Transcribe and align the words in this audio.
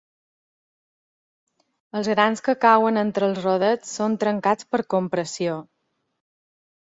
Els 1.99 2.09
grans 2.13 2.41
que 2.47 2.55
cauen 2.63 2.97
entra 3.01 3.29
els 3.33 3.43
rodets 3.43 3.93
són 3.99 4.17
trencats 4.25 4.67
per 4.73 4.81
compressió. 4.97 5.61